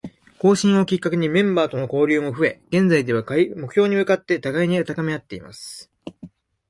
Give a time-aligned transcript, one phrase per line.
[0.41, 5.91] 更新をきっかけにメンバーとの交流も増え、現在では、目標に向かって互いに高めあっています。